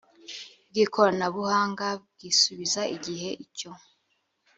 [0.69, 3.71] bw ikoranabuhanga byisubiza igihe icyo